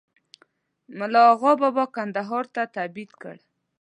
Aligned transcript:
مُلا 0.97 1.21
آغابابا 1.33 1.85
کندهار 1.95 2.45
ته 2.53 2.61
تبعید 2.75 3.11
کړ. 3.21 3.35